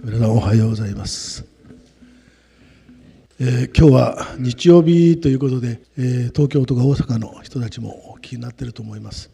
[0.00, 1.44] 皆さんおはようございます、
[3.38, 9.30] えー、今日は日曜日ということで、えー、東京とか大阪の人たちも気になっていると思います。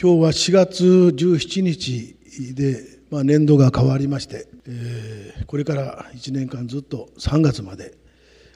[0.00, 2.16] 今日は4月17日
[2.54, 7.94] で、まあ、年度が変わりまして、えー、これから1年間ずっと3月まで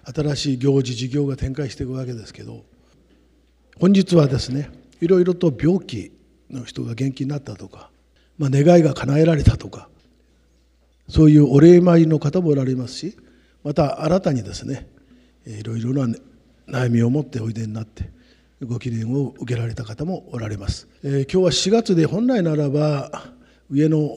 [0.04, 2.64] 新しい行事事業が展開していくわけですけど
[3.78, 4.70] 本日はですね
[5.00, 6.12] いろいろと病気
[6.50, 7.90] の人が元気になったとか、
[8.38, 9.88] まあ、願いが叶えられたとか
[11.08, 13.16] そういうお礼参りの方もおられますし
[13.62, 14.88] また新たにですね
[15.46, 16.16] いろいろな
[16.66, 18.10] 悩みを持っておいでになって
[18.62, 23.10] ご記念を受けられた方もおられます、えー、今日は4月で本来ならば
[23.70, 24.08] 上の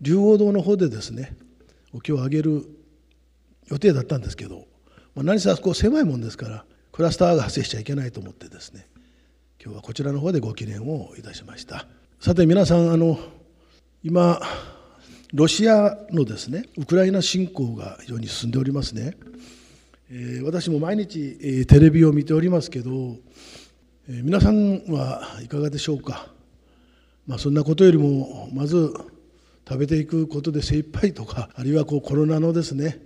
[0.00, 1.36] 竜王堂の方でですね
[1.92, 2.64] お経をあげる
[3.68, 4.66] 予定だったんですけど、
[5.14, 8.86] まあ、何せあそこ狭いもんですからクラスターが発生しちゃいけないと思ってですね
[9.62, 11.86] 今日はこちらの方でご記念をいたしました。
[12.20, 13.18] さて皆さんあの
[14.02, 14.40] 今
[15.32, 19.16] ロシアのですねウクライナ侵攻が非常に進んでおりますね、
[20.10, 23.16] えー、私も毎日、えー、テレビを見ておりますけど、
[24.08, 26.28] えー、皆さんはいかがでしょうか、
[27.26, 28.94] まあ、そんなことよりもまず
[29.68, 33.00] 食べていくことで精一杯とかあるいはこうコロナのですね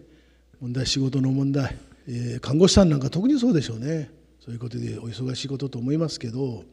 [0.61, 1.75] 問題仕事の問題、
[2.07, 4.11] え看護師さんなんか特にそうでしょうね。
[4.41, 6.65] そういうことでお忙しいことと思いますけど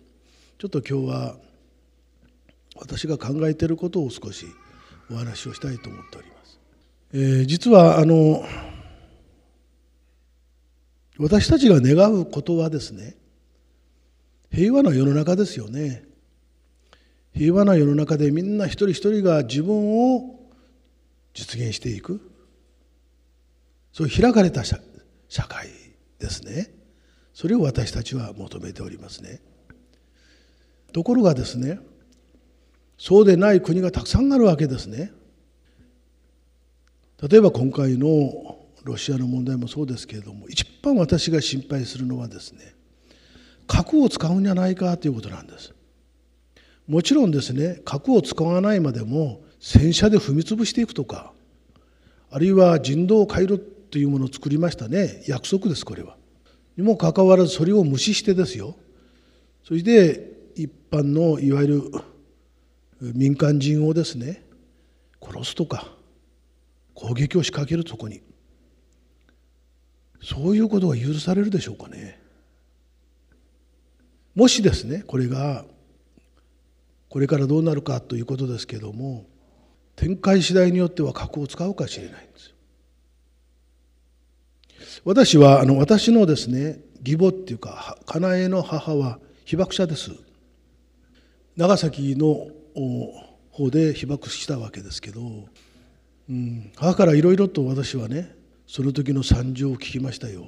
[0.57, 1.35] ちょっと今日は
[2.77, 4.45] 私が考えていることを少し
[5.11, 6.59] お話をしたいと思っております。
[7.13, 8.43] えー、実はあの
[11.17, 13.15] 私たちが願うことはですね
[14.51, 16.03] 平和な世の中ですよね。
[17.33, 20.37] 平和な世の中でみんな一人一人が自分を
[21.33, 22.19] 実現していく
[23.93, 24.77] そういう開かれた社
[25.47, 25.67] 会
[26.17, 26.71] ですね
[27.33, 29.39] それを私たちは求めておりますね
[30.93, 31.79] ところがですね
[32.97, 35.11] そうでない国がたくさんあるわけですね。
[37.21, 42.75] 例えば今回のロシアの問題もそうですけれども一番私が心配するのはですね
[43.65, 45.73] 核を使うんじゃないかということなんです。
[46.87, 51.33] もちろんですね核を使わないまでも戦車で踏み潰していくとか
[52.31, 56.15] あるいは人道回廊というものを作りましたね約束ですこれは。
[56.77, 58.75] にもかかわらずそれを無視してですよ
[59.63, 61.91] そして一般のいわゆる
[63.01, 64.43] 民間人をですね
[65.21, 65.87] 殺すとか
[66.93, 68.21] 攻撃を仕掛けるそこに
[70.21, 72.19] そういうことが許されるでしょうかね。
[74.33, 75.65] もしですねこれが
[77.09, 79.25] これからどうなるかということですけども
[79.95, 82.53] 展開次第によっては核を使うかもしれないんです
[85.03, 90.11] 私はあの私のですね義母っていうか家内の母は被爆者です。
[91.55, 92.49] 長崎の
[93.51, 95.21] 方で被爆したわけですけど、
[96.29, 98.35] うん、母からいろいろと私はね
[98.67, 100.45] その時の惨状を聞きましたよ。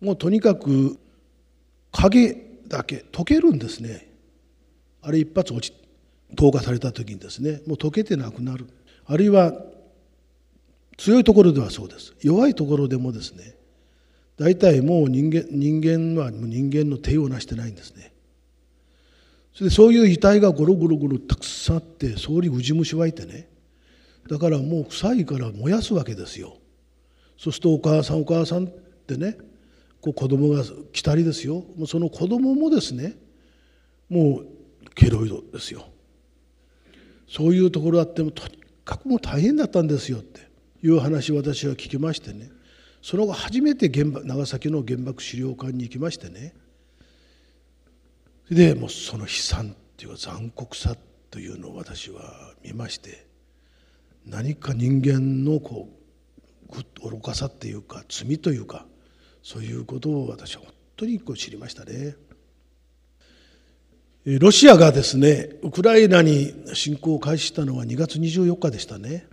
[0.00, 0.98] もうとにかく
[1.92, 2.36] 影
[2.68, 4.08] だけ溶けるんですね。
[5.02, 5.74] あれ一発落ち
[6.36, 8.66] 投下された時にですねもう溶けてなくなる。
[9.06, 9.52] あるいは
[10.96, 12.14] 強いところではそうです。
[12.22, 13.54] 弱いところでもですね
[14.38, 18.12] 大体もう人間人間は人間の手をなしてないんですね。
[19.56, 23.48] それでそういう遺体がゴロゴロゴロたくさんあってそこにウジ虫湧いてね。
[24.28, 26.58] だからもう臭いから燃やすわけですよ。
[27.38, 29.38] そうするとお母さんお母さんってね
[30.02, 30.62] こう子供が
[30.92, 31.64] 来たりですよ。
[31.74, 33.16] もうその子供もですね
[34.10, 34.46] もう
[34.94, 35.86] ケロイドですよ。
[37.26, 40.42] そういうところあってもとにかくもう大変だったんですよって
[40.82, 42.50] いう話を私は聞きましてね。
[43.00, 46.52] その後初めて原爆長崎の原爆資料館に行きましてね。
[48.50, 50.96] でもうその悲惨っていうか残酷さ
[51.30, 53.26] というのを私は見まして
[54.24, 55.88] 何か人間のこ
[56.68, 58.86] う愚かさっていうか罪というか
[59.42, 62.16] そういうことを私は本当にこう知りましたね。
[64.26, 69.28] ロシアがですねウクライナに侵攻を開始したのは2月24日でしたね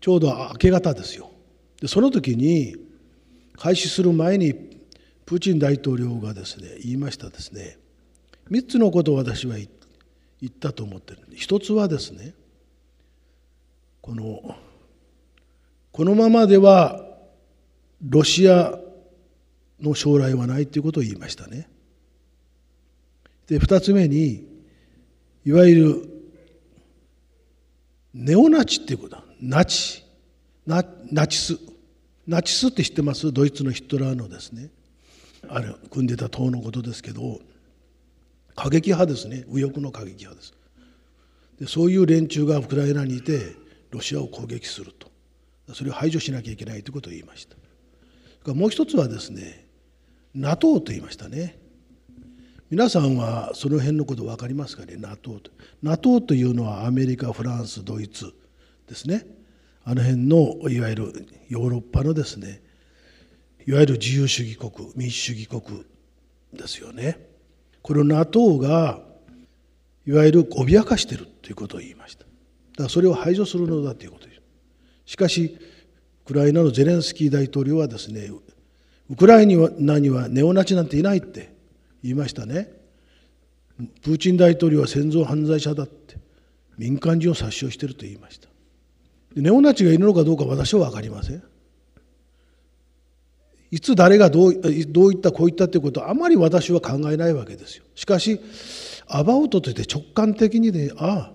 [0.00, 1.32] ちょうど明け方ですよ
[1.80, 2.76] でその時に
[3.56, 4.54] 開始する前に
[5.28, 7.76] プーチン大統領がですね言いましたですね
[8.50, 9.68] 3つのことを私は言
[10.46, 12.32] ったと思ってる一つはですね
[14.00, 14.56] この
[15.92, 17.04] このままでは
[18.00, 18.78] ロシア
[19.82, 21.68] の将来はないということを言いましたね。
[23.48, 24.48] で2つ目に
[25.44, 26.08] いわゆる
[28.14, 30.02] ネオナチっていうことだナチ
[30.66, 30.82] ナ
[31.12, 31.58] ナチス
[32.26, 33.30] ナチスって知ってます？
[33.30, 34.70] ドイツのヒットラーのですね
[35.48, 37.40] あれ組んでた党のことですけど
[38.54, 39.44] 過激派ですね。
[39.48, 40.52] 右翼の過激派です。
[41.60, 43.54] でそういう連中がウクライナにいて
[43.90, 45.08] ロシアを攻撃すると。
[45.74, 47.56] それを排除しなきゃいけないということを言いました。
[48.54, 49.66] もう一つはですね
[50.34, 51.58] NATO と言いましたね。
[52.70, 55.50] 皆さんはその辺のこと分かりますかね？NATO と。
[55.82, 58.34] NATO というのはアメリカフランスドイツ
[58.88, 59.26] ですね。
[59.84, 62.60] あの辺のいわゆるヨーロッパのですね
[63.68, 65.84] いわゆる自由主義国民主主義国
[66.54, 67.18] ですよね。
[67.82, 69.02] この NATO が
[70.06, 72.24] いわゆる脅かしているということを言いました。
[72.24, 74.40] だからそれを排除するのだということです。
[75.04, 75.58] しかし
[76.24, 78.30] ウクライナのゼレンスキー大統領はですね
[79.10, 81.52] ウクライナにはネオナチなんていないって
[82.02, 82.72] 言いましたね。
[84.00, 86.16] プーチン大統領は戦争犯罪者だって
[86.78, 88.48] 民間人を殺傷していると言いました。
[89.36, 91.42] ネオナチがいるのかどうか私は分かりません。
[93.70, 94.54] いつ誰がどう
[94.88, 97.84] どういったこういったということはあまり私は考えないわけですよ。
[97.94, 98.40] しかし
[99.06, 101.32] アバウトとして直感的にねああ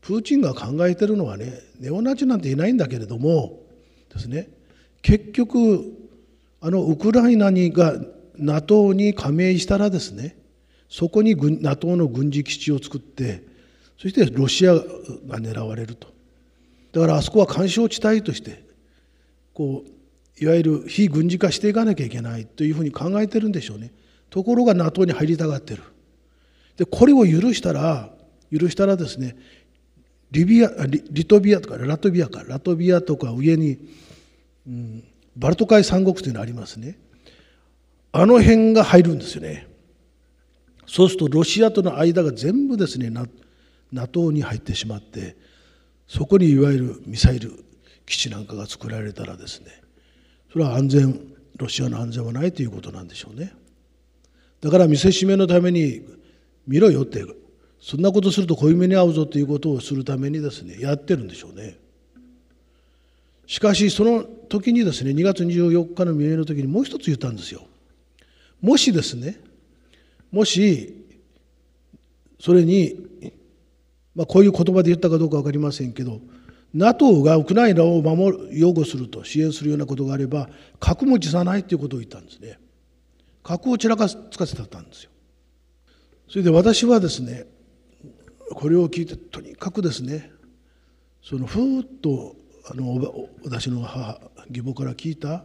[0.00, 3.60] プーチンが考えてるのはねネオナチなんていないんだけれども
[4.12, 4.48] ですね。
[5.02, 5.84] 結局
[6.60, 7.94] あのウクライナにが
[8.36, 10.36] NATO に加盟したらですね
[10.88, 13.42] そこに NATO の軍事基地を作って
[13.98, 14.82] そしてロシアが
[15.38, 16.08] 狙われると。
[16.92, 18.64] だからあそこは干渉地帯として
[19.52, 19.95] こう
[20.38, 23.92] いわゆる非軍事化していかなきゃいけないというふうに考えてるんでしょうね。
[24.28, 25.82] ところが NATO に入りたがってる。
[26.76, 28.10] でこれを許したら
[28.52, 29.36] 許したらですね
[30.30, 32.44] リビアリリトビアとかラトビアか。
[32.46, 33.78] ラトビアとか上に、
[34.66, 35.04] うん、
[35.36, 36.98] バルト海三国というのがありますね。
[38.12, 39.66] あの辺が入るんですよね。
[40.86, 43.10] そうするとロシアとの間が全部ですね
[43.92, 45.36] NATO に入ってしまって
[46.06, 47.64] そこにいわゆるミサイル
[48.06, 49.82] 基地なんかが作られたらですね
[50.56, 51.20] それは安全
[51.58, 53.52] ロシアの安全はないということなんでしょうね。
[54.62, 56.00] だから見せしめのために
[56.66, 57.22] 見ろよって
[57.78, 61.76] そんなことすると濃いめに遭うぞということをするためにですねやってるんでしょうね。
[63.46, 67.60] しかしその時にですね2月24日の未明の時にもう一つ言ったんですよ。
[68.62, 69.38] もしですね
[70.32, 71.04] もし
[72.40, 72.96] それに、
[74.14, 76.22] まあ、こういう言葉で言ったかどうか分かりませんけど
[76.74, 80.48] NATO がウクライナを守る擁護すると支援するようなことがあれば
[80.78, 82.58] 核も辞さないということを言ったんですね。
[83.42, 85.10] 核を散らかつかせたんですよ。
[86.28, 87.46] それで私はですね
[88.50, 90.30] これを聞いてとにかくですね
[91.22, 92.34] そのふーっと
[92.68, 95.44] あの私の母義母から聞いた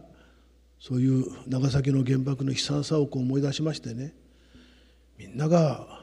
[0.80, 4.14] そういう長崎の原爆の悲惨さをこう思い出しましてね
[5.16, 6.02] みんなが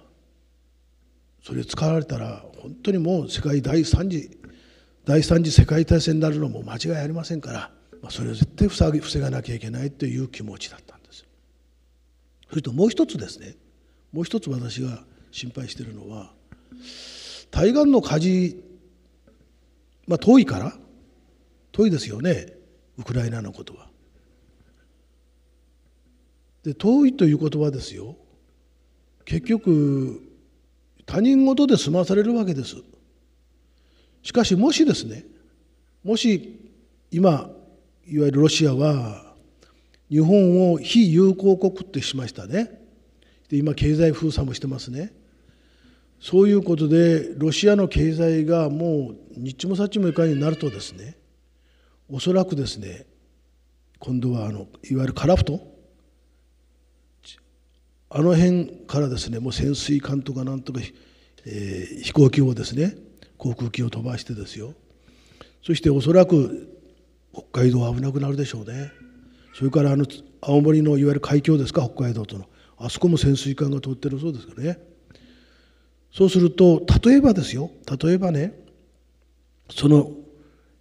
[1.43, 4.38] それ使われたら本当にもう世界第三次
[5.09, 11.25] 第三次世界大戦になるのも間違いありませんから、まあ、それを絶対防がなきゃいけないという気持ちだったんです。
[12.47, 13.55] それともう一つですね。
[14.11, 16.31] もう一つ私が心配しているのは
[17.49, 18.63] 対岸の火事
[20.05, 20.73] まあ遠いから
[21.71, 22.53] 遠いですよね
[22.99, 23.89] ウクライナのことは。
[26.61, 28.15] で遠いという言葉ですよ。
[29.25, 30.21] 結局
[31.07, 32.75] 他人事で済まされるわけです。
[34.23, 35.25] しかしもしですね
[36.03, 36.59] もし
[37.11, 37.49] 今
[38.07, 39.33] いわゆるロシアは
[40.09, 42.81] 日本を非友好国ってしましたね。
[43.49, 45.13] で今経済封鎖もしてますね。
[46.19, 51.15] そういうことでロシアの経済がもう日もさっちもいかになるとですね
[52.11, 53.05] おそらくですね
[53.99, 55.59] 今度はあのいわゆるカラフト。
[58.11, 60.79] あの辺からですねもう潜水艦とかなんとか、
[61.45, 62.95] えー、飛行機をですね
[63.39, 64.73] 航空機を飛ばしてですよ。
[65.63, 66.77] そしておそらく
[67.33, 68.91] 北海道は危なくなるでしょうね。
[69.55, 70.05] それからあの
[70.41, 72.45] 青森のいわゆる海峡ですか北海道との。
[72.77, 74.79] あそこも潜水艦が通ってるそうですからね。
[76.11, 77.71] そうすると例えばですよ。
[78.01, 78.53] 例えばね
[79.71, 80.11] その、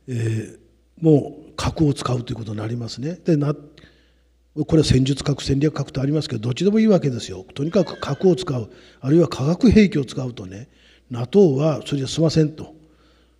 [0.09, 0.59] えー、
[1.01, 3.15] もう核を使うということになりますね。
[3.25, 7.47] でなこれは戦術核戦略核とありますけどどっちでもいいわけですよ。
[7.55, 8.71] とにかく核を使う。
[9.01, 10.69] あるいは化学兵器を使うとね
[11.11, 12.75] NATO はそれじゃ済ませんと。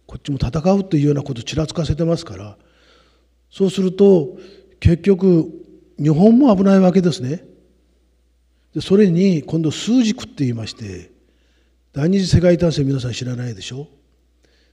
[0.07, 2.57] こっちも戦うというようなことをちらつかせてますから。
[3.51, 4.39] そうすると
[4.81, 5.51] 結局
[5.99, 7.45] 日本も危ないわけですね。
[8.75, 11.11] でそれに今度数軸って言いまして
[11.93, 13.89] 第二次世界大戦皆さん知らないでしょ？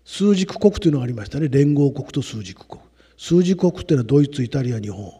[0.03, 1.49] 数軸国というのがありましたね。
[1.49, 2.81] 連合国と数軸国。
[3.17, 5.11] 数軸国っていうのはドイツイタリア日本。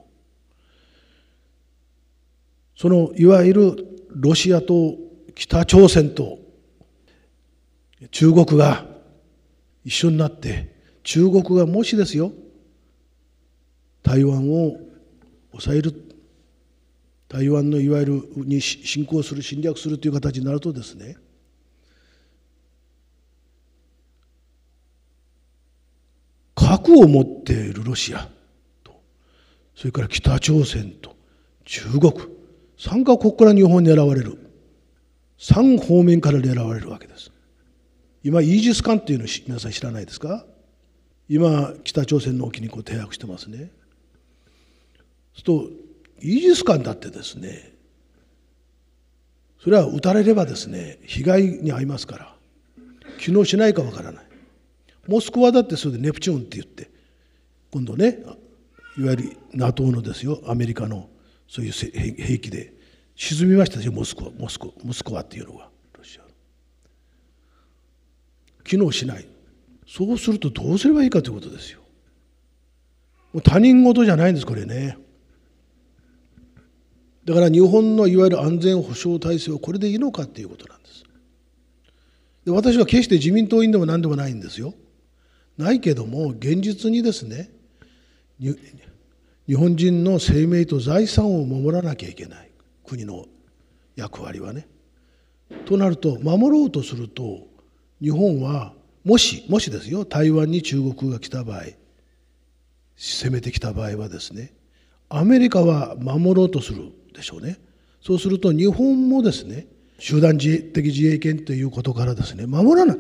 [2.78, 4.96] そのいわゆるロシアと
[5.34, 6.40] 北朝鮮と
[8.12, 8.86] 中国が
[9.84, 12.32] 一緒になって中国がもしですよ
[14.04, 14.78] 台湾を
[15.52, 15.94] 抑える
[17.28, 21.18] 台湾のいわゆるに侵攻する侵略するという形になるとですね
[26.56, 28.30] 核を持っているロシア
[28.84, 29.02] と
[29.76, 31.16] それから北朝鮮と
[31.66, 32.14] 中国
[32.78, 34.38] 3カ国から日本に狙われる
[35.40, 37.35] 3方面から狙われるわけです。
[38.26, 40.48] 今イージス艦っていうの皆さん知らないですか？
[41.30, 43.70] 今北朝鮮の沖にこう停泊してますね。
[45.36, 45.70] すると
[46.24, 47.72] イージス艦だってですね
[49.62, 52.36] それは撃たれればですね被害に遭いますから
[53.20, 54.26] 機能しないかわからない。
[55.08, 56.90] モスクワだってそれでネプチューンって言って
[57.72, 58.24] 今度ね
[58.98, 61.10] いわゆる NATO のですよアメリカの
[61.48, 62.74] そういう兵器で
[63.16, 65.70] 沈みましたよモスクワモスクモスクワっていうのが。
[68.66, 69.26] 機能しない。
[69.88, 71.80] そうするとどうすればいいかということですよ。
[73.32, 74.98] もう他人事じゃないんですこれね。
[77.24, 81.04] だから日本のいわゆる安全保障体制はこれでいいのかっていうことなんです。
[82.46, 84.74] で私は決して自民党員でも何でもないんですよ。
[85.58, 87.50] ないけども現実にですね
[88.40, 92.52] 日本人の生命と財産を守らなきゃいけない
[92.86, 93.26] 国の
[93.96, 94.68] 役割はね。
[95.66, 97.48] となると守ろうとすると
[98.02, 98.74] 日本は
[99.04, 101.64] もしもしですよ台湾に中国が来た場合
[102.96, 104.54] 攻めてきた場合はですね
[105.10, 107.60] アメリカは守ろうとするでしょうね。
[108.02, 109.68] そうすると日本もですね
[110.00, 112.98] 集団自衛的自衛権ということからですね守らない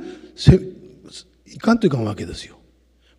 [1.54, 2.58] いかんといかんわけですよ。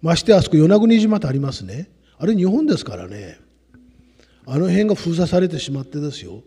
[0.03, 3.39] ましてあそこ与那国島とありますねあれ日本ですからね
[4.47, 6.43] あの辺が封鎖されてしまってですよ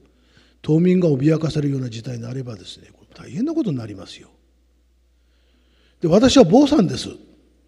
[0.61, 4.29] 島民が脅かされるような事態になればですね大変なことになりますよ。
[6.01, 7.09] で私は坊さんです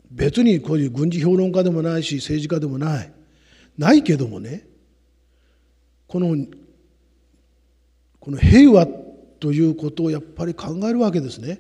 [0.09, 3.11] 別にこういう軍事評論家でもないし政治家でもない
[3.77, 4.67] ないけどもね
[6.07, 6.35] この
[8.19, 8.88] この平和
[9.39, 11.59] ということをやっぱり考えるわけですね。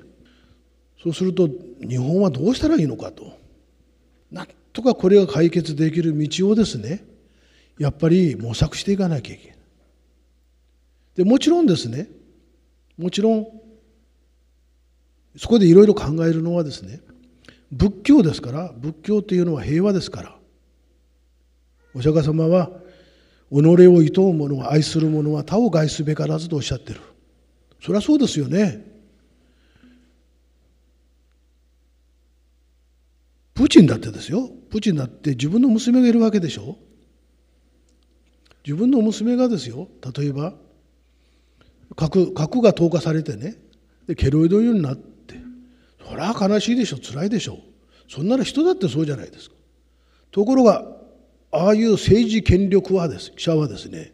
[1.01, 1.49] そうすると
[1.81, 3.33] 日本はどうしたらいいのかと。
[4.31, 7.03] なんとかこれが解決できる道をですね
[7.79, 9.57] やっぱり模索していかなきゃいけない。
[11.15, 12.07] でもちろんですね
[12.97, 13.60] もちろん
[15.37, 16.99] そこでいろいろ考えるのはですね
[17.71, 20.35] 仏教ですから仏教というのは平和ですから
[21.93, 22.69] お釈迦様は
[23.51, 23.55] 己
[23.87, 27.01] を厭う者は愛する者は他を害すべからずとおっしゃってる
[27.81, 28.85] そりゃそうですよね。
[33.55, 34.49] プーチンだってですよ。
[34.69, 36.77] プーチンだって自分の娘がいるわけでしょ。
[38.63, 39.87] 自分の娘がですよ。
[40.15, 40.53] 例えば
[41.95, 43.55] 核核が投下されてね
[44.07, 45.11] でケロイドようになって
[46.07, 46.97] そりゃ悲しいでしょ。
[46.97, 47.59] 辛いでしょ。
[48.09, 49.55] そんなら人だってそうじゃないですか。
[50.31, 50.85] ところが
[51.51, 54.13] ああいう政治権力はです記者はですね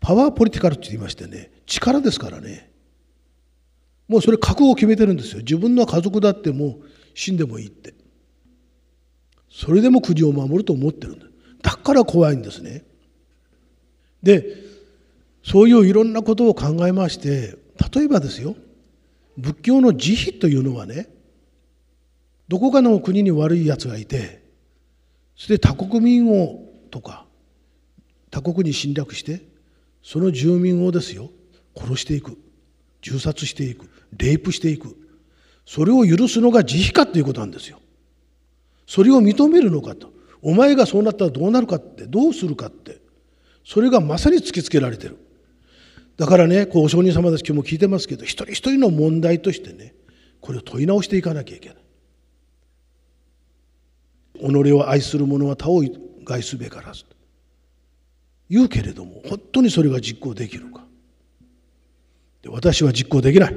[0.00, 2.70] パワーポリティカルって言いましてね力ですからね。
[4.08, 5.38] もうそれ覚悟を決めてるんですよ。
[5.38, 6.82] 自分の家族だってもう
[7.14, 7.94] 死んでもいいって。
[9.50, 11.26] それでも国を守ると思ってるんだ。
[11.62, 12.84] だから怖いんですね。
[14.22, 14.56] で
[15.42, 17.56] そういういろんなことを考えまして
[17.94, 18.56] 例えばですよ。
[19.38, 21.08] 仏教の慈悲というのはね
[22.50, 24.42] どこかの国に悪いやつがいて
[25.36, 26.58] そして他国民を
[26.90, 27.24] とか
[28.30, 29.42] 他国に侵略して
[30.02, 31.30] その住民をですよ
[31.76, 32.36] 殺していく
[33.02, 34.96] 銃殺していくレイプしていく。
[35.66, 37.80] それを許すのが慈悲かということなんですよ。
[38.86, 40.12] それを認めるのかと。
[40.42, 43.00] お前がそうなったらどうなるかってどうするかって。
[43.64, 45.16] それがまさに突きつけられてる。
[46.16, 49.94] だからねこうお上人様たち今日も聞いてますけど一人一人の問題としてね
[50.40, 51.78] これを問い直していかなきゃいけない。
[54.40, 55.82] 己を愛する者は他を
[56.24, 57.04] 害すべからず。
[58.48, 60.84] 言うけれども本当にそれが実行できるか。
[62.42, 63.56] で私は実行できない。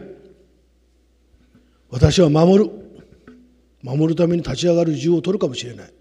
[1.90, 2.72] 私は守る。
[3.82, 5.94] 守るために立ち上がる銃を取るかもしれない。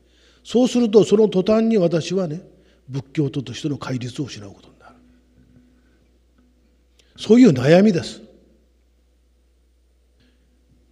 [0.44, 2.42] そうするとその途端に私はね
[2.88, 4.94] 仏教徒としての戒律を失うことになる。
[7.16, 8.21] そういう悩みです。